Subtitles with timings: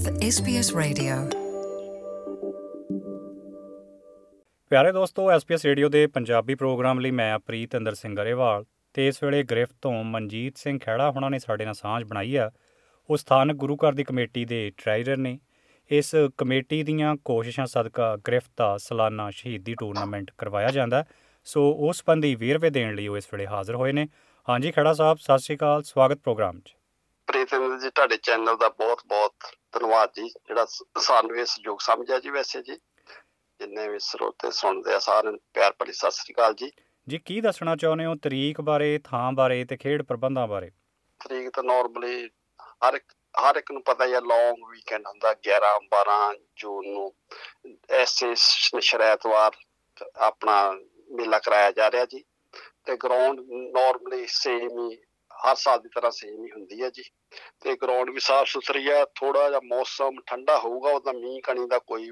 [0.00, 1.14] with SBS Radio.
[4.70, 9.22] ਪਿਆਰੇ ਦੋਸਤੋ SBS radio ਦੇ ਪੰਜਾਬੀ ਪ੍ਰੋਗਰਾਮ ਲਈ ਮੈਂ ਪ੍ਰੀਤ ਅੰਦਰ ਸਿੰਘ ਗਰੇਵਾਲ ਤੇ ਇਸ
[9.22, 12.50] ਵੇਲੇ ਗ੍ਰਿਫਤ ਤੋਂ ਮਨਜੀਤ ਸਿੰਘ ਖਹਿੜਾ ਹੁਣਾਂ ਨੇ ਸਾਡੇ ਨਾਲ ਸਾਂਝ ਬਣਾਈ ਆ।
[13.10, 15.38] ਉਹ ਸਥਾਨਕ ਗੁਰੂ ਘਰ ਦੀ ਕਮੇਟੀ ਦੇ ਟ੍ਰੈਜਰਰ ਨੇ।
[15.90, 21.04] ਇਸ ਕਮੇਟੀ ਦੀਆਂ ਕੋਸ਼ਿਸ਼ਾਂ ਸਦਕਾ ਗ੍ਰਿਫਤ ਦਾ ਸਾਲਾਨਾ ਸ਼ਹੀਦੀ ਟੂਰਨਾਮੈਂਟ ਕਰਵਾਇਆ ਜਾਂਦਾ
[21.44, 24.08] ਸੋ ਉਸ ਸੰਬੰਧੀ ਵੇਰਵੇ ਦੇਣ ਲਈ ਉਹ ਇਸ ਵੇਲੇ ਹਾਜ਼ਰ ਹੋਏ ਨੇ।
[24.48, 26.76] ਹਾਂਜੀ ਖਹਿੜਾ ਸਾਹਿਬ, ਸਤਿ ਸ਼੍ਰੀ ਅਕਾਲ, ਸਵਾਗਤ ਪ੍ਰੋਗਰਾਮ 'ਚ।
[27.30, 29.34] ਪ੍ਰੀਤਮ ਜੀ ਤੁਹਾਡੇ ਚੈਨਲ ਦਾ ਬਹੁਤ-ਬਹੁਤ
[29.72, 30.66] ਧੰਨਵਾਦ ਜੀ ਜਿਹੜਾ
[30.98, 32.76] ਸਾਨੂੰ ਇਹ ਸਹਿਯੋਗ ਸਮਝਿਆ ਜੀ ਵੈਸੇ ਜੀ।
[33.60, 36.70] ਜਿੰਨੇ ਵੀ ਸਰੋਤੇ ਸੁਣਦੇ ਆ ਸਾਰਿਆਂ ਨੂੰ ਪਿਆਰ ਭਰੀ ਸਤਿ ਸ੍ਰੀ ਅਕਾਲ ਜੀ।
[37.08, 40.70] ਜੀ ਕੀ ਦੱਸਣਾ ਚਾਹੁੰਦੇ ਹੋ ਤਰੀਕ ਬਾਰੇ ਥਾਂ ਬਾਰੇ ਤੇ ਖੇਡ ਪ੍ਰਬੰਧਾਂ ਬਾਰੇ?
[41.24, 42.30] ਤਰੀਕ ਤਾਂ ਨਾਰਮਲੀ
[42.88, 43.04] ਹਰ ਇੱਕ
[43.40, 47.14] ਹਰ ਇੱਕ ਨੂੰ ਪਤਾ ਹੀ ਲੌਂਗ ਵੀਕਐਂਡ ਹੁੰਦਾ 11 12 ਜੂਨ ਨੂੰ।
[47.90, 48.34] ਐਸੇ
[48.80, 49.52] ਸ਼ਰੈਤਵਾਰ
[50.16, 50.72] ਆਪਣਾ
[51.10, 52.24] ਮੇਲਾ ਕਰਾਇਆ ਜਾ ਰਿਹਾ ਜੀ।
[52.84, 54.98] ਤੇ ਗਰਾਊਂਡ ਨਾਰਮਲੀ ਸੇਮ ਹੀ
[55.48, 57.02] ਹਰ ਸਾਲ ਦੀ ਤਰ੍ਹਾਂ ਸੇਮ ਹੀ ਹੁੰਦੀ ਹੈ ਜੀ।
[57.60, 61.78] ਤੇ ਗਰਾਊਂਡ ਵੀ ਸਾਫ਼ ਸੁਥਰੀ ਆ ਥੋੜਾ ਜਿਹਾ ਮੌਸਮ ਠੰਡਾ ਹੋਊਗਾ, ਉਹਦਾ ਮੀਂਹ ਕਣੀ ਦਾ
[61.78, 62.10] ਕੋਈ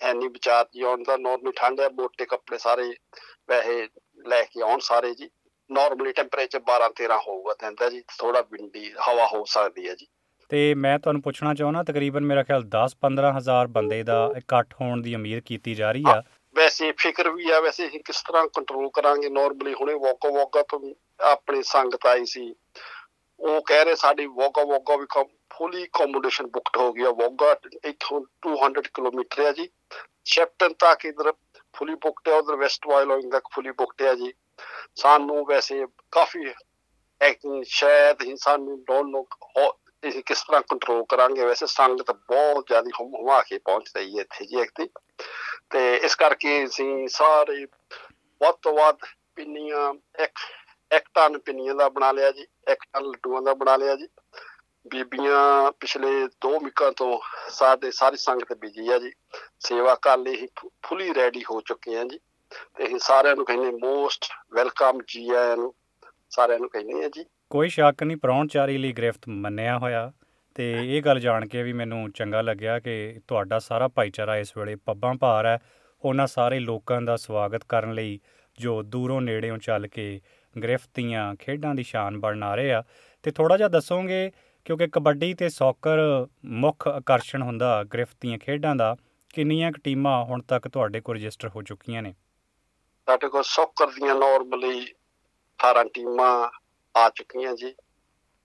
[0.00, 2.94] ਐਨੀ ਵਿਚਾਰ ਨਹੀਂ ਆਉਣ ਦਾ ਨਾਰਮਲੀ ਠੰਡ ਹੈ, ਮੋਟੇ ਕੱਪੜੇ ਸਾਰੇ
[3.48, 3.88] ਵੈਸੇ
[4.26, 5.30] ਲੈ ਕੇ ਆਉਣ ਸਾਰੇ ਜੀ।
[5.70, 10.06] ਨਾਰਮਲੀ ਟੈਂਪਰੇਚਰ 12 13 ਹੋਊਗਾ ਕਹਿੰਦਾ ਜੀ ਥੋੜਾ ਵਿੰਡੀ ਹਵਾ ਹੋ ਸਕਦੀ ਹੈ ਜੀ।
[10.48, 15.14] ਤੇ ਮੈਂ ਤੁਹਾਨੂੰ ਪੁੱਛਣਾ ਚਾਹੁੰਦਾ, ਤਕਰੀਬਨ ਮੇਰਾ ਖਿਆਲ 10-15 ਹਜ਼ਾਰ ਬੰਦੇ ਦਾ ਇਕੱਠ ਹੋਣ ਦੀ
[15.14, 16.22] ਉਮੀਦ ਕੀਤੀ ਜਾ ਰਹੀ ਆ।
[16.54, 19.28] ਵੈਸੇ ਫਿਕਰ ਵੀ ਆ, ਵੈਸੇ ਅਸੀਂ ਕਿਸ ਤਰ੍ਹਾਂ ਕੰਟਰੋਲ ਕਰਾਂਗੇ?
[19.28, 22.54] ਨਾਰਮਲੀ ਹੁਣੇ ਵੋਕਾ ਵੋਕਾ ਤੋਂ ਆਪਣੀ ਸੰਗਤ ਆਈ ਸੀ।
[23.40, 25.06] ਉਹ ਕਹਿ ਰਹੇ ਸਾਡੀ ਵੋਕਾ ਵੋਕਾ ਵੀ
[25.54, 29.68] ਫੁੱਲੀ ਅਕੋਮੋਡੇਸ਼ਨ ਬੁੱਕਡ ਹੋ ਗਿਆ ਵੋਗਾ ਇੱਥੋਂ 200 ਕਿਲੋਮੀਟਰ ਹੈ ਜੀ।
[30.24, 31.32] ਸ਼ੈਪਟਨ ਤੱਕ ਇਧਰ
[31.74, 34.32] ਫੁੱਲੀ ਬੁੱਕਡ ਹੈ ਉਧਰ ਵੈਸਟ ਵਾਇਲੋਇੰਗ ਤੱਕ ਫੁੱਲੀ ਬੁੱਕਡ ਹੈ ਜੀ।
[34.96, 36.52] ਸਾਨੂੰ ਵੈਸੇ ਕਾਫੀ
[37.20, 39.26] ਐਕਟਿੰਗ ਸ਼ਾਇਦ ਹੀ ਸਾਨੂੰ ਡੋਂਟ ਨੋ
[40.08, 41.44] ਅਸੀਂ ਕਿਸ ਤਰ੍ਹਾਂ ਕੰਟਰੋਲ ਕਰਾਂਗੇ?
[41.44, 44.88] ਵੈਸੇ ਸੰਗਤ ਬਹੁਤ ਜ਼ਿਆਦਾ ਹੁਮ ਕੇ ਪਹੁੰਚ ਰਹੀ ਹੈ ਇੱਥੇ ਜੀ ਐਕਟੀ
[45.74, 47.64] ਤੇ ਇਸ ਕਰਕੇ ਅਸੀਂ ਸਾਰੇ
[48.40, 48.98] ਵੱਧ ਤੋਂ ਵੱਧ
[49.36, 50.38] ਪਿੰਨੀਆਂ, ਇੱਕ
[50.94, 54.08] ਇੱਕ ਟਨ ਪਿੰਨੀਆਂ ਦਾ ਬਣਾ ਲਿਆ ਜੀ, ਇੱਕ ਟਨ ਲੱਡੂਆਂ ਦਾ ਬਣਾ ਲਿਆ ਜੀ।
[54.88, 57.18] ਬੀਬੀਆਂ ਪਿਛਲੇ 2 ਮਿਕਾਂ ਤੋਂ
[57.50, 59.12] ਸਾਡੇ ਸਾਰੀ ਸੰਗਤ ਬਿਜ਼ੀ ਆ ਜੀ।
[59.60, 60.48] ਸੇਵਾ ਕਰਨ ਲਈ ਹੀ
[60.86, 62.18] ਫੁੱਲੀ ਰੈਡੀ ਹੋ ਚੁੱਕੇ ਆ ਜੀ।
[62.76, 65.74] ਤੇ ਅਸੀਂ ਸਾਰਿਆਂ ਨੂੰ ਕਹਿੰਦੇ ਮੋਸਟ ਵੈਲਕਮ ਜੀ ਆਇਆਂ ਨੂੰ,
[66.30, 70.12] ਸਾਰਿਆਂ ਨੂੰ ਕਹਿੰਦੇ ਆ ਜੀ। ਕੋਈ ਸ਼ੱਕ ਨਹੀਂ, ਪ੍ਰਾਹੁਣਚਾਰੀ ਲਈ ਗ੍ਰਿਫਤ ਮੰਨਿਆ ਹੋਇਆ।
[70.54, 74.76] ਤੇ ਇਹ ਗੱਲ ਜਾਣ ਕੇ ਵੀ ਮੈਨੂੰ ਚੰਗਾ ਲੱਗਿਆ ਕਿ ਤੁਹਾਡਾ ਸਾਰਾ ਭਾਈਚਾਰਾ ਇਸ ਵੇਲੇ
[74.76, 75.58] ਪੱਬਾਂ ਭਾਰ ਹੈ।
[76.04, 78.20] ਉਹਨਾਂ ਸਾਰੇ ਲੋਕਾਂ ਦਾ ਸਵਾਗਤ ਕਰਨ ਲਈ
[78.58, 80.20] ਜੋ ਦੂਰੋਂ ਨੇੜਿਓਂ ਚੱਲ ਕੇ
[80.62, 82.82] ਗ੍ਰਿਫਤ ਦੀਆਂ ਖੇਡਾਂ ਦੀ ਸ਼ਾਨ ਬਣਨ ਆ ਰਹੇ ਆ।
[83.22, 84.32] ਤੇ ਥੋੜਾ ਜਿਹਾ ਦੱਸੋਗੇ,
[84.64, 88.96] ਕਿਉਂਕਿ ਕਬੱਡੀ ਤੇ ਸੌਕਰ ਮੁੱਖ ਆਕਰਸ਼ਣ ਹੁੰਦਾ ਗ੍ਰਿਫਤ ਦੀਆਂ ਖੇਡਾਂ ਦਾ,
[89.34, 92.14] ਕਿੰਨੀਆਂ ਕੁ ਟੀਮਾਂ ਹੁਣ ਤੱਕ ਤੁਹਾਡੇ ਕੋਲ ਰਜਿਸਟਰ ਹੋ ਚੁੱਕੀਆਂ ਨੇ?
[93.06, 94.86] ਸਾਡੇ ਕੋਲ ਸੌਕਰ ਦੀਆਂ ਨਾਰਮਲੀ
[95.58, 96.50] 18 ਟੀਮਾਂ
[96.96, 97.74] ਆ ਚੁੱਕੀਆਂ ਜੀ।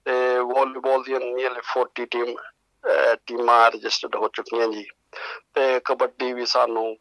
[0.04, 0.12] ਤੇ
[0.54, 2.34] ਵਾਲੀਬਾਲ ਦੀਆਂ ਨੀਅਰਲੀ 40 ਟੀਮ
[3.26, 4.84] ਟੀਮਾਂ ਰਜਿਸਟਰਡ ਹੋ ਚੁੱਕੀਆਂ ਜੀ।
[5.54, 6.96] ਤੇ ਕਬੱਡੀ ਵੀ ਸਾਨੂੰ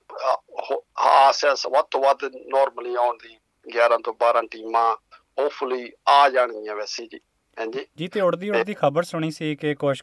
[0.98, 4.96] ਆਸਿਆ ਵੱਧ ਤੋਂ ਵੱਧ ਨਾਰਮਲੀ ਆਉਣ ਦੀ 11 ਤੋਂ 12 ਟੀਮਾਂ
[5.40, 7.20] ਹੋਪਫੁਲੀ ਆ ਜਾਣਗੀਆਂ ਵੈਸੇ ਜੀ।
[7.58, 10.02] ਹਾਂਜੀ। ਜੀ ਤੇ ਉੜਦੀ ਉੜਦੀ ਖਬਰ ਸੁਣੀ ਸੀ ਕਿ ਕੁਝ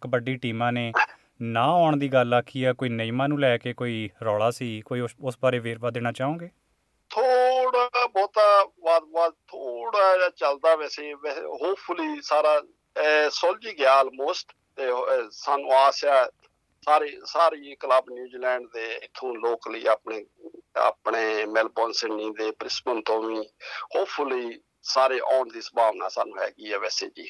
[0.00, 0.92] ਕਬੱਡੀ ਟੀਮਾਂ ਨੇ
[1.42, 4.80] ਨਾ ਆਉਣ ਦੀ ਗੱਲ ਆਖੀ ਆ। ਕੋਈ ਨਿਯਮਾਂ ਨੂੰ ਲੈ ਕੇ ਕੋਈ ਰੌਲਾ ਸੀ?
[4.86, 6.48] ਕੋਈ ਉਸ ਬਾਰੇ ਵੇਰਵਾ ਦੇਣਾ ਚਾਹੋਗੇ?
[8.14, 15.28] ਬਹੁਤਾ ਵਾਦ-ਵਾਦ ਥੋੜਾ ਜਿਹਾ ਚੱਲਦਾ ਵੈਸੇ ਹੋਪਫੁਲੀ ਸਾਰਾ ਅਹ, ਸੁਲਝ ਹੀ ਗਿਆ ਆਲਮੋਸਟ ਤੇ ਅਹ,
[15.30, 16.24] ਸਾਨੂੰ ਆਸ ਹੈ
[16.82, 20.24] ਸਾਰੇ ਸਾਰੇ ਕਲੱਬ ਨਿਊਜ਼ੀਲੈਂਡ ਦੇ ਇਥੋਂ ਲੋਕਲੀ ਆਪਣੇ
[20.76, 23.40] ਆਪਣੇ ਮੈਲਬੌਰਨ ਸਿਡਨੀ ਦੇ ਬ੍ਰਿਸਬਨ ਤੋਂ ਵੀ
[23.96, 27.28] ਹੋਪਫੁਲੀ ਸਾਰੇ ਆਉਣ ਦੀ ਸੰਭਾਵਨਾ ਸਾਨੂੰ ਹੈਗੀ ਹੈ ਵੈਸੇ ਜੀ।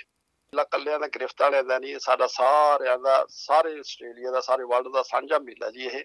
[0.54, 4.64] ਲਾ ਕੱਲਿਆਂ ਦਾ ਗ੍ਰਿਫਤ ਵਾਲਿਆਂ ਦਾ ਨਹੀਂ ਇਹ ਸਾਡਾ ਸਾਰਿਆਂ ਦਾ ਸਾਰੇ ਆਸਟ੍ਰੇਲੀਆ ਦਾ ਸਾਰੇ
[4.64, 6.04] ਵਰਲਡ ਦਾ ਸਾਂਝਾ ਮੇਲਾ ਜੀ ਇਹ।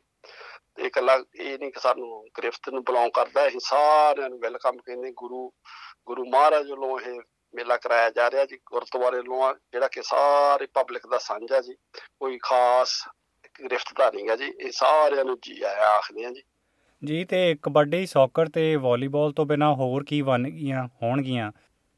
[0.75, 5.11] ਤੇ ਇਕੱਲਾ ਇਹ ਨਹੀਂ ਕਿ ਸਾਨੂੰ ਗ੍ਰਿਫਤ ਨੂੰ ਬਿਲੋਂਗ ਕਰਦਾ ਅਸੀਂ ਸਾਰਿਆਂ ਨੂੰ ਵੈਲਕਮ ਕਹਿੰਦੇ
[5.11, 5.51] ਗੁਰੂ
[6.07, 7.19] ਗੁਰੂ ਮਹਾਰਾਜ ਵੱਲੋਂ ਇਹ
[7.53, 11.75] ਮੇਲਾ ਕਰਾਇਆ ਜਾ ਰਿਹਾ ਜੀ ਗੁਰਦੁਆਰੇ ਵੱਲੋਂ ਆ, ਜਿਹੜਾ ਕਿ ਸਾਰੇ ਪਬਲਿਕ ਦਾ ਸਾਂਝਾ ਜੀ
[12.19, 13.03] ਕੋਈ ਖਾਸ
[13.65, 16.43] ਗ੍ਰਿਫਤਦਾਰ ਨਹੀਂ ਗਾ ਜੀ ਇਹ ਸਾਰਿਆਂ ਨੂੰ ਜੀ ਆਇਆ ਆਖਦੇ ਆ ਜੀ।
[17.03, 21.51] ਜੀ ਤੇ ਕਬੱਡੀ ਸੌਕਰ ਤੇ ਵਾਲੀਬਾਲ ਤੋਂ ਬਿਨਾ ਹੋਰ ਕੀ ਬਣਗੀਆਂ ਹੋਣਗੀਆਂ?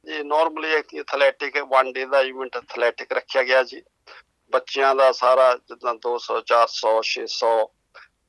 [0.07, 3.81] ਇਹ ਨਾਰਮਲੀ ਇੱਕ ਐਥਲੈਟਿਕ ਵਨ ਡੇ ਦਾ ਇਵੈਂਟ ਐਥਲੈਟਿਕ ਰੱਖਿਆ ਗਿਆ ਜੀ।
[4.51, 7.51] ਬੱਚਿਆਂ ਦਾ ਸਾਰਾ ਜਿੱਦਾਂ 200 400 600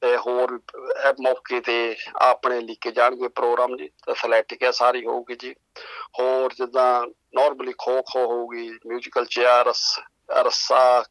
[0.00, 0.60] ਤੇ ਹੋਰ
[1.06, 5.54] ਇਹ ਮੌਕੇ ਤੇ ਆਪਣੇ ਲਿਖੇ ਜਾਣਗੇ ਪ੍ਰੋਗਰਾਮ ਜੀ। ਐਥਲੈਟਿਕ ਹੈ, ਸਾਰੀ ਹੋਊਗੀ ਜੀ।
[6.20, 9.72] ਹੋਰ ਜਿੱਦਾਂ ਨਾਰਮਲੀ ਖੋ ਖੋ ਹੋਊਗੀ ਮਿਊਜ਼ੀਕਲ ਚੇਅਰ
[10.30, 11.04] ਰੱਸਾ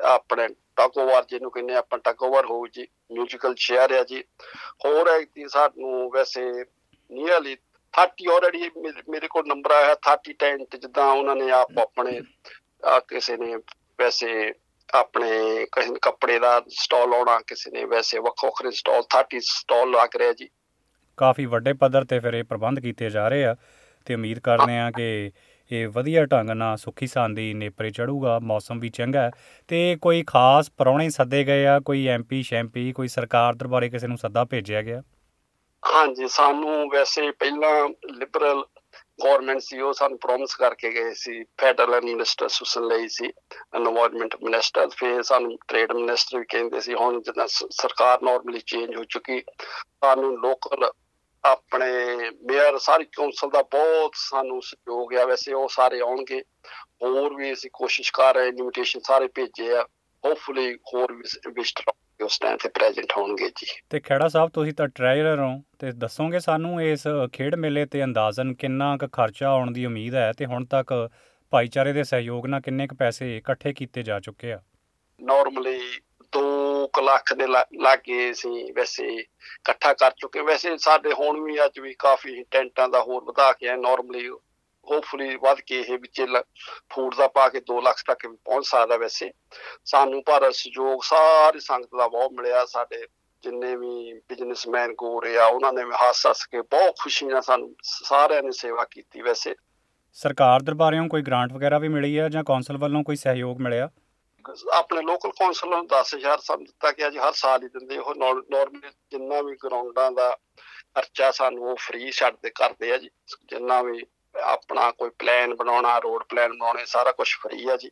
[0.00, 4.24] ਆਪਣੇ ਟਾਕੋਵਰ ਜਿਹਨੂੰ ਕਹਿੰਦੇ ਆਪਾਂ ਟਾਕੋਵਰ ਹੋਊ ਜੀ। ਮਿਊਜ਼ੀਕਲ ਚੇਅਰ ਹੈ ਜੀ।
[4.84, 6.64] ਹੋਰ ਹੈ ਕਿ ਸਾਨੂੰ ਵੈਸੇ
[7.10, 7.56] ਨੀਅਰਲੀ
[7.96, 8.70] 30 ਆਲਰੇਡੀ
[9.10, 12.20] ਮੇਰੇ ਕੋਲ ਨੰਬਰ ਆਇਆ 30 ਟੈਂਟ ਜਿੱਦਾਂ ਉਹਨਾਂ ਨੇ ਆਪ ਆਪਣੇ
[13.08, 13.56] ਕਿਸੇ ਨੇ
[13.98, 14.52] ਵੈਸੇ
[14.94, 15.66] ਆਪਣੇ
[16.02, 20.48] ਕੱਪੜੇ ਦਾ ਸਟਾਲ ਲਾਉਣਾ ਕਿਸੇ ਨੇ ਵੈਸੇ ਵੱਖੋ ਵੱਖਰੇ ਸਟਾਲ 30 ਸਟਾਲ ਲੱਗ ਰਿਹਾ ਜੀ।
[21.16, 23.56] ਕਾਫੀ ਵੱਡੇ ਪੱਧਰ ਤੇ ਫਿਰ ਇਹ ਪ੍ਰਬੰਧ ਕੀਤੇ ਜਾ ਰਹੇ ਆ
[24.06, 25.32] ਤੇ ਉਮੀਦ ਕਰਦੇ ਆ ਕਿ
[25.70, 29.30] ਇਹ ਵਧੀਆ ਢੰਗ ਨਾਲ ਸੁੱਖੀ ਸਾਂਦੀ ਨੇਪਰੇ ਚੜੂਗਾ ਮੌਸਮ ਵੀ ਚੰਗਾ ਹੈ
[29.68, 34.18] ਤੇ ਕੋਈ ਖਾਸ ਪਰੌਣੇ ਸੱਦੇ ਗਏ ਆ ਕੋਈ ਐਮਪੀ ਸ਼ੈਂਪੀ ਕੋਈ ਸਰਕਾਰ ਦਰਬਾਰੇ ਕਿਸੇ ਨੂੰ
[34.18, 35.02] ਸੱਦਾ ਭੇਜਿਆ ਗਿਆ?
[35.86, 38.64] ਹਾਂਜੀ, ਸਾਨੂੰ ਵੈਸੇ ਪਹਿਲਾਂ ਲਿਬਰਲ
[39.22, 43.28] ਗਵਰਨਮੈਂਟ ਸੀ, ਉਹ ਸਾਨੂੰ ਪ੍ਰੋਮਿਸ ਕਰਕੇ ਗਏ ਸੀ ਫੈਡਰਲ ਮਿਨਿਸਟਰ ਸੁਸਨ ਲਈ ਸੀ
[43.76, 49.04] এনवायरमेंट ਮਿਨਿਸਟਰ ਫਿਰ ਸਾਨੂੰ ਟ੍ਰੇਡ ਮਿਨਿਸਟਰ ਵੀ ਕਹਿੰਦੇ ਸੀ, ਹੁਣ ਜਦੋਂ ਸਰਕਾਰ ਨਾਰਮਲੀ ਚੇਂਜ ਹੋ
[49.04, 49.40] ਚੁੱਕੀ,
[50.04, 50.90] ਸਾਨੂੰ ਲੋਕਲ
[51.44, 56.42] ਆਪਣੇ ਮੇਅਰ ਸਾਰੀ ਕੌਂਸਲ ਦਾ ਬਹੁਤ ਸਾਨੂੰ ਸਹਿਯੋਗ ਆ, ਵੈਸੇ ਉਹ ਸਾਰੇ ਆਉਣਗੇ,
[57.02, 59.82] ਹੋਰ ਵੀ ਅਸੀਂ ਕੋਸ਼ਿਸ਼ ਕਰ ਰਹੇ ਇਨਵੀਟੇਸ਼ਨ ਸਾਰੇ ਭੇਜੇ ਆ
[60.24, 61.92] ਹੋਪਫੁਲੀ ਹੋਰ ਵਿਜ਼ਟਰ
[62.24, 66.38] ਉਸ ਟਾਈਮ ਤੇ ਪ੍ਰੈਜ਼ੈਂਟ ਹੋਣਗੇ ਜੀ। ਤੇ ਖੇੜਾ ਸਾਹਿਬ ਤੁਸੀਂ ਤਾਂ ਟ੍ਰੈਜਰਰ ਹੋ ਤੇ ਦੱਸੋਗੇ
[66.38, 70.64] ਸਾਨੂੰ ਇਸ ਖੇਡ ਮੇਲੇ ਤੇ ਅੰਦਾਜ਼ਨ ਕਿੰਨਾ ਕੁ ਖਰਚਾ ਆਉਣ ਦੀ ਉਮੀਦ ਹੈ ਤੇ ਹੁਣ
[70.64, 71.10] ਤੱਕ
[71.50, 74.60] ਭਾਈਚਾਰੇ ਦੇ ਸਹਿਯੋਗ ਨਾਲ ਕਿੰਨੇ ਕੁ ਪੈਸੇ ਇਕੱਠੇ ਕੀਤੇ ਜਾ ਚੁੱਕੇ ਆ?
[75.20, 75.80] ਨਾਰਮਲੀ
[76.32, 76.42] 2
[77.02, 82.44] ਲੱਖ ਦੇ ਲਾਗੇ ਅਸੀਂ ਵੈਸੇ ਇਕੱਠਾ ਕਰ ਚੁੱਕੇ। ਵੈਸੇ ਸਾਡੇ ਹੁਣ ਵੀ ਅੱਜ ਵੀ ਕਾਫੀ
[82.50, 84.28] ਟੈਂਟਾਂ ਦਾ ਹੋਰ ਵਧਾ ਕੇ ਆ ਨਾਰਮਲੀ
[84.90, 86.24] ਹੋਪਫੁਲੀ ਵੱਧ ਕੇ ਇਹ ਵਿੱਚ
[86.94, 89.30] ਫੂਡ ਦਾ ਪਾ ਕੇ 2 ਲੱਖ ਤੱਕ ਪਹੁੰਚ ਸਕਦਾ ਵੈਸੇ।
[89.84, 93.06] ਸਾਨੂੰ ਪਰ ਸਹਿਯੋਗ ਸਾਰੀ ਸੰਗਤ ਦਾ ਬਹੁਤ ਮਿਲਿਆ ਸਾਡੇ
[93.42, 98.42] ਜਿੰਨੇ ਵੀ ਬਿਜ਼ਨਸਮੈਨ ਕੋ ਰਿਹਾ ਉਹਨਾਂ ਨੇ ਹੱਸ ਹੱਸ ਕੇ ਬਹੁਤ ਖੁਸ਼ੀ ਨਾਲ ਸਾਨੂੰ ਸਾਰਿਆਂ
[98.42, 99.54] ਨੇ ਸੇਵਾ ਕੀਤੀ ਵੈਸੇ।
[100.16, 103.88] ਸਰਕਾਰ ਦਰਬਾਰਿਓਂ ਕੋਈ ਗ੍ਰਾਂਟ ਵਗੈਰਾ ਵੀ ਮਿਲੀ ਹੈ ਜਾਂ ਕੌਂਸਲ ਵੱਲੋਂ ਕੋਈ ਸਹਿਯੋਗ ਮਿਲਿਆ?
[104.72, 108.90] ਆਪਣੇ ਲੋਕਲ ਕੌਂਸਲ ਨੂੰ 10000 ਸਾਨੂੰ ਦਿੱਤਾ ਗਿਆ ਜੀ ਹਰ ਸਾਲ ਹੀ ਦਿੰਦੇ ਉਹ ਨਾਰਮਲੀ
[109.10, 110.30] ਜਿੰਨਾ ਵੀ ਗਰਾਊਂਡਾਂ ਦਾ
[110.96, 113.10] ਖਰਚਾ ਸਾਨੂੰ ਉਹ ਫ੍ਰੀ ਛੱਡਦੇ ਕਰਦੇ ਆ ਜੀ।
[113.44, 114.04] ਜਿੰਨਾ ਵੀ
[114.42, 117.90] ਆਪਣਾ ਕੋਈ ਪਲਾਨ ਬਣਾਉਣਾ ਰੋਡ ਪਲਾਨ ਬਣਾਉਣੇ ਸਾਰਾ ਕੁਝ ਫ੍ਰੀ ਆ ਜੀ।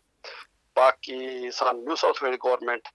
[0.76, 2.88] ਬਾਕੀ ਸਾਨੂੰ ਨਿਊ ਸਾਊਥ ਵੇਲ ਗਵਰਨਮੈਂਟ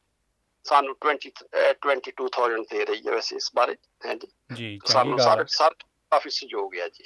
[0.64, 3.76] ਸਾਨੂੰ 20 ਅਹ 22000 ਦੇ ਰਹੀ ਹੈ ਵੈਸੇ ਇਸ ਬਾਰੇ
[4.06, 5.76] ਹਾਂਜੀ ਜੀ। ਸਾਨੂੰ ਸਾਰੇ ਸਾਰੇ
[6.12, 7.04] ਕਾਫੀ ਸਹਿਯੋਗ ਹੈ ਜੀ।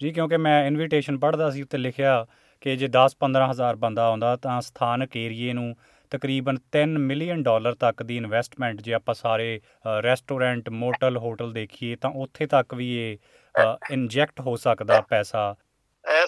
[0.00, 2.26] ਜੀ ਕਿਉਂਕਿ ਮੈਂ ਇਨਵੀਟੇਸ਼ਨ ਪੜ੍ਹਦਾ ਸੀ ਉੱਤੇ ਲਿਖਿਆ
[2.60, 5.76] ਕਿ ਜੇ 10-15 ਹਜ਼ਾਰ ਬੰਦਾ ਆਉਂਦਾ ਤਾਂ ਸਥਾਨਕ ਏਰੀਏ ਨੂੰ
[6.10, 9.60] ਤਕਰੀਬਨ 3 ਮਿਲੀਅਨ ਡਾਲਰ ਤੱਕ ਦੀ ਇਨਵੈਸਟਮੈਂਟ ਜੇ ਆਪਾਂ ਸਾਰੇ
[10.02, 13.16] ਰੈਸਟੋਰੈਂਟ ਮੋਟਲ ਹੋਟਲ ਦੇਖੀਏ ਤਾਂ ਉੱਥੇ ਤੱਕ ਵੀ ਇਹ
[13.90, 15.54] ਇੰਜੈਕਟ ਹੋ ਸਕਦਾ ਪੈਸਾ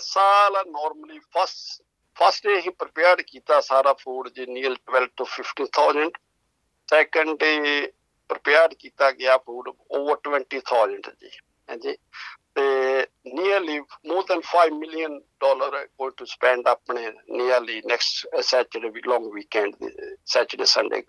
[0.01, 1.83] ਸਾਲ ਨਾਰਮਲੀ ਫਸਟ
[2.17, 6.11] ਫਸਟ ਡੇ ਹੀ ਪ੍ਰਿਪੇਅਰਡ ਕੀਤਾ ਸਾਰਾ ਫੂਡ ਜੀ ਨੀਅਰ 12 ਤੋਂ 15000
[6.89, 7.53] ਸੈਕੰਡ ਡੇ
[8.31, 11.31] ਪ੍ਰਿਪੇਅਰਡ ਕੀਤਾ ਗਿਆ ਫੂਡ ਓਵਰ 20000 ਜੀ,
[11.69, 11.97] ਹਾਂਜੀ।
[12.55, 19.01] ਤੇ nearly more than 5 million dollar going to spend ਆਪਣੇ nearly next Saturday we
[19.07, 19.75] long weekend
[20.27, 21.03] Saturday Sunday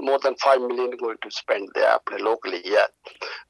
[0.00, 2.86] more than 5 million going to spend ਦੇ ਆਪਣੇ ਲੋਕਲੀ ਯਾ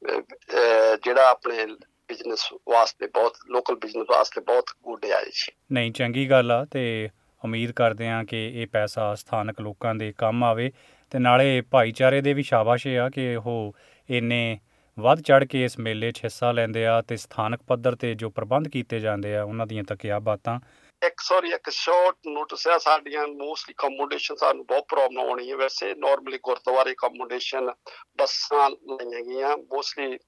[0.05, 1.67] ਜਿਹੜਾ ਆਪਣੇ
[2.11, 7.09] ਬਿਜ਼ਨਸ ਵਾਸਤੇ ਬਹੁਤ ਲੋਕਲ ਬਿਜ਼ਨਸ ਵਾਸਤੇ ਬਹੁਤ ਗੁੱਡ ਹੈ ਜੀ ਨਹੀਂ, ਚੰਗੀ ਗੱਲ ਆ ਤੇ
[7.45, 10.71] ਉਮੀਦ ਕਰਦੇ ਹਾਂ ਕਿ ਇਹ ਪੈਸਾ ਸਥਾਨਕ ਲੋਕਾਂ ਦੇ ਕੰਮ ਆਵੇ
[11.13, 13.75] ਤੇ ਨਾਲੇ ਭਾਈਚਾਰੇ ਦੇ ਵੀ ਸ਼ਾਬਾਸ਼ ਆ ਕਿ ਉਹ
[14.09, 14.59] ਇੰਨੇ
[14.99, 18.69] ਵੱਧ ਚੜ ਕੇ ਇਸ ਮੇਲੇ 'ਚ ਹਿੱਸਾ ਲੈਂਦੇ ਆ ਤੇ ਸਥਾਨਕ ਪੱਧਰ ਤੇ ਜੋ ਪ੍ਰਬੰਧ
[18.69, 20.59] ਕੀਤੇ ਜਾਂਦੇ ਆ, ਉਹਨਾਂ ਦੀਆਂ ਤੱਕਿਆ ਬਾਤਾਂ
[21.07, 25.95] ਇੱਕ ਸੌਰੀ ਇੱਕ ਸ਼ਾਰਟ ਨੋਟਿਸ ਹੈ ਸਾਡੀਆਂ ਮੋਸਟਲੀ ਅਕੋਮੋਡੇਸ਼ਨ ਸਾਨੂੰ ਬਹੁਤ ਪ੍ਰੋਬਲਮ ਆਉਣੀ ਹੈ ਵੈਸੇ।
[25.95, 27.71] ਨਾਰਮਲੀ ਗੁਰਦੁਆਰੇ ਅਕੋਮੋਡੇਸ਼ਨ
[28.19, 30.19] ਬੱਸਾਂ ਲਈਆਂ ਗਈਆਂ ਮੋਸਟਲੀ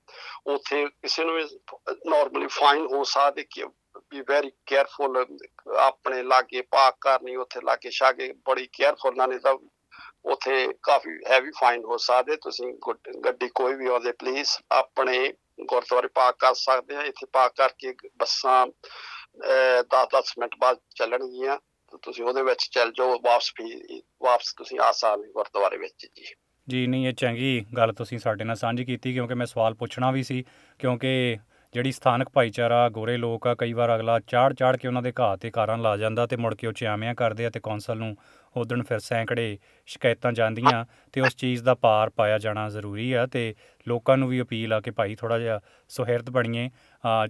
[0.46, 1.44] ਉੱਥੇ ਕਿਸੇ ਨੂੰ ਵੀ
[2.06, 3.64] ਨਾਰਮਲੀ ਫਾਈਨ ਹੋ ਸਕਦੇ ਕਿ
[4.10, 5.24] ਬੀ ਵੈਰੀ ਕੇਅਰਫੁਲ
[5.78, 9.54] ਆਪਣੇ ਲਾਗੇ ਪਾਰਕ ਕਰਨੀ, ਉੱਥੇ ਲਾਗੇ ਛਾਗੇ ਬੜੀ ਕੇਅਰਫੁਲ ਨਾਲ, ਨਹੀਂ ਤਾਂ
[10.24, 15.32] ਉੱਥੇ ਕਾਫੀ ਹੈਵੀ ਫਾਈਨ ਹੋ ਸਕਦੇ। ਤੁਸੀਂ ਗੁੱਡ- ਗੱਡੀ ਕੋਈ ਵੀ ਆਉਂਦੇ ਪਲੀਜ਼ ਆਪਣੇ
[15.64, 18.66] ਗੁਰਦੁਆਰੇ ਪਾਰਕ ਕਰ ਸਕਦੇ ਆ। ਇੱਥੇ ਪਾਰਕ ਕਰਕੇ ਬੱਸਾਂ
[19.90, 24.92] 10-10 ਮਿੰਟ ਬਾਅਦ ਚੱਲਣਗੀਆਂ, ਤੇ ਤੁਸੀਂ ਉਹਦੇ ਵਿੱਚ ਚੱਲ ਜਾਓ, ਵਾਪਸ ਵੀ, ਵਾਪਸ ਤੁਸੀਂ ਆ
[24.92, 26.34] ਸਕਦੇ ਹੋ ਗੁਰਦੁਆਰੇ ਵਿੱਚ ਜੀ।
[26.68, 30.22] ਜੀ, ਨਹੀਂ, ਇਹ ਚੰਗੀ ਗੱਲ ਤੁਸੀਂ ਸਾਡੇ ਨਾਲ ਸਾਂਝੀ ਕੀਤੀ, ਕਿਉਂਕਿ ਮੈਂ ਸਵਾਲ ਪੁੱਛਣਾ ਵੀ
[30.22, 30.44] ਸੀ,
[30.78, 31.38] ਕਿਉਂਕਿ
[31.74, 35.36] ਜਿਹੜੀ ਸਥਾਨਕ ਭਾਈਚਾਰਾ ਗੋਰੇ ਲੋਕ ਆ ਕਈ ਵਾਰ ਅਗਲਾ ਚਾੜ ਚਾੜ ਕੇ ਉਹਨਾਂ ਦੇ ਘਾਹ
[35.36, 38.16] ਤੇ ਕਾਰਾਂ ਲਾ ਜਾਂਦਾ ਤੇ ਮੁੜ ਕੇ ਉਹ ਚਿਆਮਿਆਂ ਕਰਦੇ ਆ ਤੇ ਕੌਂਸਲ ਨੂੰ
[38.56, 43.54] ਉਦਣ ਫਿਰ ਸੈਂਕੜੇ ਸ਼ਿਕਾਇਤਾਂ ਜਾਂਦੀਆਂ ਤੇ ਉਸ ਚੀਜ਼ ਦਾ ਪਾਰ ਪਾਇਆ ਜਾਣਾ ਜ਼ਰੂਰੀ ਆ ਤੇ
[43.86, 46.68] ਲੋਕਾਂ ਨੂੰ ਵੀ ਅਪੀਲ ਆ ਕਿ ਭਾਈ ਥੋੜਾ ਜਿਹਾ ਸੁਹਿਰਦ ਬਣੀਏ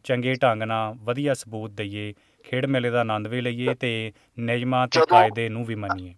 [0.05, 2.12] ਚੰਗੇ ਢੰਗ ਨਾਲ ਵਧੀਆ ਸਬੂਤ ਦਈਏ
[2.44, 6.15] ਖੇਡ ਮੇਲੇ ਦਾ ਆਨੰਦ ਵੀ ਲਈਏ ਤੇ ਨਿਯਮਾਂ ਤੇ ਕਾਇਦੇ ਨੂੰ ਵੀ ਮੰਨੀਏ।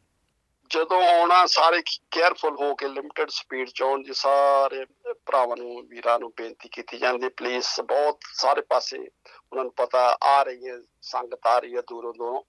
[0.71, 4.85] ਜਦੋਂ ਆਉਣਾ, ਸਾਰੇ ਕੇਅਰਫੁਲ ਹੋ ਕੇ ਲਿਮਟਿਡ ਸਪੀਡ ਚ ਆਉਣ ਜੀ, ਸਾਰੇ
[5.27, 10.43] ਭਰਾਵਾਂ ਨੂੰ, ਵੀਰਾਂ ਨੂੰ ਬੇਨਤੀ ਕੀਤੀ ਜਾਂਦੀ ਪਲੀਜ਼ ਬਹੁਤ ਸਾਰੇ ਪਾਸੇ ਉਹਨਾਂ ਨੂੰ ਪਤਾ ਆ
[10.43, 12.43] ਰਹੀ ਹੈ, ਸੰਗਤ ਆ ਰਹੀ ਹੈ ਦੂਰੋਂ ਦੂਰੋਂ।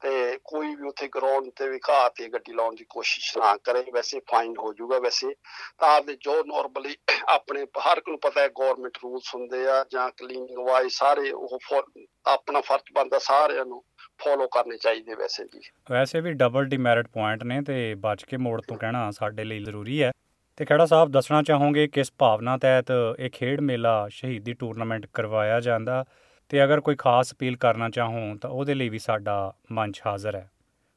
[0.00, 3.90] ਤੇ ਕੋਈ ਵੀ ਉੱਥੇ ਗਰਾਊਂਡ ਤੇ ਵੀ ਘਾਹ ਤੇ ਗੱਡੀ ਲਾਉਣ ਦੀ ਕੋਸ਼ਿਸ਼ ਨਾ ਕਰੇ,
[3.92, 5.34] ਵੈਸੇ ਫਾਈਨ ਹੋ ਜਾਊਗਾ ਵੈਸੇ।
[5.78, 6.96] ਤਾਂ ਆਪਦੇ ਜੋ ਨਾਰਮਲੀ
[7.28, 11.58] ਆਪਣੇ ਹਰ ਇੱਕ ਨੂੰ ਪਤਾ ਹੈ ਗਵਰਨਮੈਂਟ ਰੂਲਸ ਹੁੰਦੇ ਆ ਜਾਂ ਕਲੀਨਿੰਗ ਵਾਈਜ਼ ਸਾਰੇ ਉਹ
[11.64, 13.84] ਫੋ- ਆਪਣਾ ਫਰਜ਼ ਬਣਦਾ ਸਾਰਿਆਂ ਨੂੰ
[14.24, 18.62] ਫੋਲੋ ਕਰਨੇ ਚਾਹੀਦੇ ਵੈਸੇ ਜੀ ਵੈਸੇ ਵੀ ਡਬਲ ਡਿਮੈਰਿਟ ਪੁਆਇੰਟ ਨੇ ਤੇ ਬਚ ਕੇ ਮੋੜ
[18.68, 20.12] ਤੋਂ ਕਹਿਣਾ ਸਾਡੇ ਲਈ ਜ਼ਰੂਰੀ ਹੈ।
[20.56, 22.86] ਤੇ ਖੇੜਾ ਸਾਹਿਬ, ਦੱਸਣਾ ਚਾਹੋਗੇ ਕਿਸ ਭਾਵਨਾ ਤਹਿਤ
[23.18, 26.04] ਇਹ ਖੇਡ ਮੇਲਾ ਸ਼ਹੀਦੀ ਟੂਰਨਾਮੈਂਟ ਕਰਵਾਇਆ ਜਾਂਦਾ?
[26.50, 30.50] ਤੇ ਅਗਰ ਕੋਈ ਖਾਸ ਅਪੀਲ ਕਰਨਾ ਚਾਹੋ ਤਾਂ ਉਹਦੇ ਲਈ ਵੀ ਸਾਡਾ ਮੰਚ ਹਾਜ਼ਰ ਹੈ।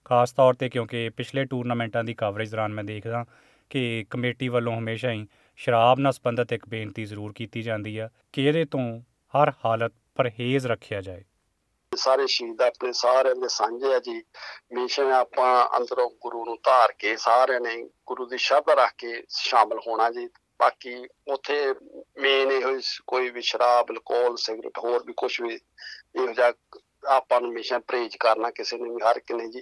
[0.05, 3.25] ਖਾਸ ਤੌਰ ਤੇ ਕਿਉਂਕਿ ਪਿਛਲੇ ਟੂਰਨਾਮੈਂਟਾਂ ਦੀ ਕਵਰੇਜ ਦੌਰਾਨ ਮੈਂ ਦੇਖਦਾ
[3.69, 8.43] ਕਿ ਕਮੇਟੀ ਵੱਲੋਂ ਹਮੇਸ਼ਾ ਹੀ ਸ਼ਰਾਬ ਨਾਲ ਸੰਬੰਧਿਤ ਇੱਕ ਬੇਨਤੀ ਜ਼ਰੂਰ ਕੀਤੀ ਜਾਂਦੀ ਆ ਕਿ
[8.43, 9.01] ਇਹਦੇ ਤੋਂ
[9.33, 11.23] ਹਰ ਹਾਲਤ ਪਰਹੇਜ਼ ਰੱਖਿਆ ਜਾਏ।
[11.95, 17.15] ਸਾਰੇ ਸ਼ਹੀਦ ਆਪਣੇ, ਸਾਰਿਆਂ ਦੇ ਸਾਂਝੇ ਆ ਜੀ। ਹਮੇਸ਼ਾ ਆਪਾਂ ਅੰਦਰੋਂ ਗੁਰੂ ਨੂੰ ਧਾਰ ਕੇ
[17.17, 20.29] ਸਾਰਿਆਂ ਨੇ ਗੁਰੂ ਦੀ ਸ਼ਰਧਾ ਰੱਖ ਕੇ ਸ਼ਾਮਲ ਹੋਣਾ ਜੀ।
[20.59, 21.73] ਬਾਕੀ ਉੱਥੇ
[22.21, 25.53] ਮੇਨ ਇਹੋ ਹੀ ਸ- ਕੋਈ ਵੀ ਸ਼ਰਾਬ ਅਲਕੋਹਲ ਸਿਗਰਟ ਹੋਰ ਵੀ ਕੁਝ ਵੀ
[26.15, 26.53] ਇਹੋ ਜਿਹਾ
[27.07, 29.61] ਆਪਾਂ ਨੂੰ ਹਮੇਸ਼ਾ ਪਰਹੇਜ਼ ਕਰਨਾ ਕਿਸੇ ਨੇ ਵੀ, ਹਰ ਇੱਕ ਨੇ ਜੀ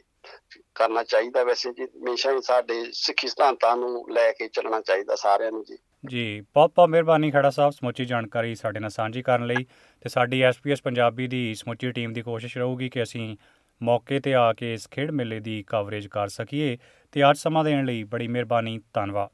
[0.75, 5.51] ਕਰਨਾ ਚਾਹੀਦਾ ਵੈਸੇ ਜੀ, ਹਮੇਸ਼ਾ ਹੀ ਸਾਡੇ ਸਿੱਖੀ ਸਿਧਾਂਤਾਂ ਨੂੰ ਲੈ ਕੇ ਚੱਲਣਾ ਚਾਹੀਦਾ ਸਾਰਿਆਂ
[5.51, 9.65] ਨੂੰ ਜੀ। ਜੀ, ਬਹੁਤ ਬਹੁਤ ਮਿਹਰਬਾਨੀ ਖੜਾ ਸਾਹਿਬ ਸਮੁੱਚੀ ਜਾਣਕਾਰੀ ਸਾਡੇ ਨਾਲ ਸਾਂਝੀ ਕਰਨ ਲਈ
[10.01, 13.37] ਤੇ ਸਾਡੀ ਐਸਪੀਐਸ ਪੰਜਾਬੀ ਦੀ ਸਮੁੱਚੀ ਟੀਮ ਦੀ ਕੋਸ਼ਿਸ਼ ਰਹੂਗੀ ਕਿ ਅਸੀਂ
[13.81, 16.77] ਮੌਕੇ ਤੇ ਆ ਕੇ ਇਸ ਖੇਡ ਮੇਲੇ ਦੀ ਕਵਰੇਜ ਕਰ ਸਕੀਏ
[17.11, 19.29] ਤੇ ਅੱਜ ਸਮਾਂ ਦੇਣ ਲਈ ਬੜੀ ਮਿਹਰਬਾਨੀ, ਧੰਨਵਾਦ।